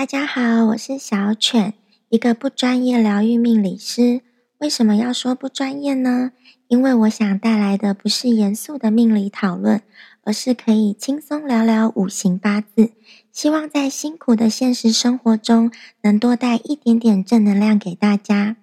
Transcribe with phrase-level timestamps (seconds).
[0.00, 1.74] 大家好，我是小犬，
[2.08, 4.22] 一个不专业疗愈命理师。
[4.56, 6.32] 为什么要说不专业呢？
[6.68, 9.82] 因为我想带来的不是严肃的命理讨论，
[10.22, 12.92] 而是可以轻松聊聊五行八字。
[13.30, 18.56] 希望在辛苦的现实生活中，能多带一点点正能量给大家。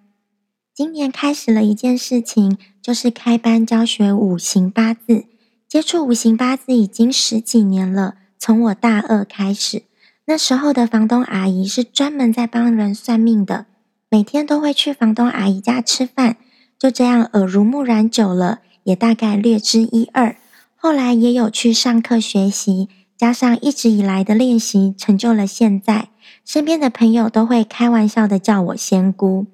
[0.74, 5.26] 今年开始了一件事情，就是开班教学五行八字。
[5.68, 9.84] 接触五行八字已经十几年了，从我大二开始。
[10.30, 13.66] 那时候的房东阿姨是专门在帮人算命的，
[14.10, 16.36] 每天都会去房东阿姨家吃饭，
[16.78, 20.36] 就这样耳濡目染久了，也大概略知一二。
[20.76, 26.10] 后来也有去上课学习，加上一直以来的练习，成就了现在。
[26.44, 29.48] 身边的朋友都会开玩笑的叫我仙姑。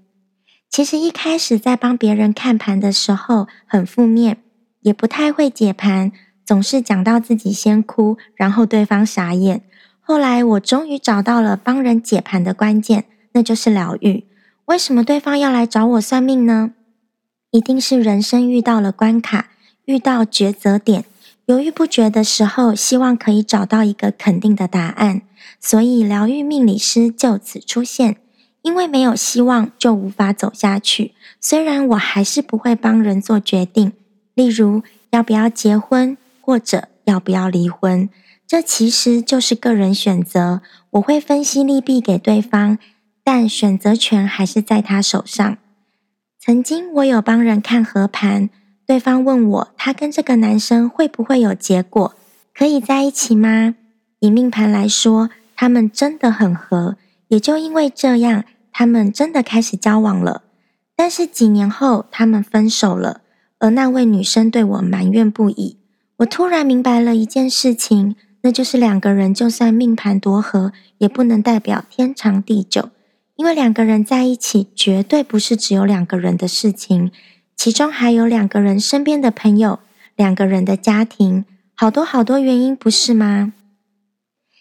[0.72, 4.40] 其实一开始在帮别人看盘的时候很负面，
[4.82, 6.12] 也不太会解盘，
[6.44, 9.62] 总是讲到自己先哭，然后对方傻眼。
[10.06, 14.26] 后来我终于找到了帮人解盘的关键，那就是疗愈。
[14.66, 16.74] 为什么对方要来找我算命呢？
[17.52, 19.52] 一定是人生遇到了关卡，
[19.86, 21.06] 遇到抉择点，
[21.46, 25.22] 犹豫不决的时候，希望可以找到一个肯定的答案。
[25.60, 28.18] 所以疗愈命理师就此出现。
[28.62, 31.14] 因为没有希望，就无法走下去。
[31.42, 33.92] 虽然我还是不会帮人做决定，
[34.34, 38.10] 例如要不要结婚，或者要不要离婚。
[38.46, 42.78] 这其实就是个人选择，我会分析利弊给对方，
[43.24, 45.58] 但选择权还是在他手上。
[46.40, 48.50] 曾经我有帮人看合盘，
[48.86, 52.14] 对方问我，他跟这个男生会不会有结果，
[52.54, 53.76] 可以在一起吗？
[54.20, 56.98] 以命盘来说，他们真的很合，
[57.30, 60.44] 也就因为这样，他们真的开始交往了。
[60.96, 63.22] 但是几年后，他们分手了，
[63.60, 65.78] 而那位女生对我埋怨不已。
[66.18, 68.16] 我突然明白了一件事情。
[68.46, 72.90] 那就是两个人，就算命盘多合，也不能代表天长地久。
[73.38, 77.10] 因为两个人在一起，绝对不是只有两个人的事情，
[77.56, 79.80] 其中还有两个人身边的朋友，
[80.18, 83.54] 两个人的家庭，好多好多原因，不是吗？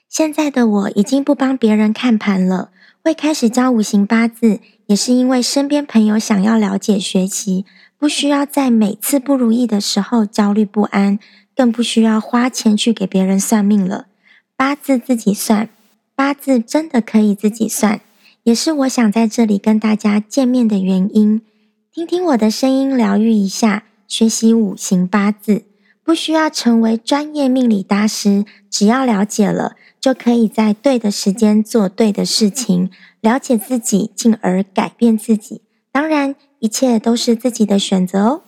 [0.08, 2.70] 现在的我已经不帮别人看盘了，
[3.02, 7.64] 会开始教五行八字，也是因为身边朋友想要了解学习，
[7.98, 11.18] 不需要在每次不如意的时候焦虑不安。
[11.54, 14.06] 更不需要花钱去给别人算命了，
[14.56, 15.68] 八字自己算，
[16.14, 18.00] 八字真的可以自己算，
[18.44, 21.42] 也是我想在这里跟大家见面的原因。
[21.92, 25.64] 听听我的声音，疗愈一下，学习五行八字，
[26.02, 32.90] 不需要成为专业命理大师，只要了解了，就可以在对的时间做对的事情，
[33.20, 35.60] 了解自己，进而改变自己。
[35.92, 38.42] 当然，一切都是自己的选择哦。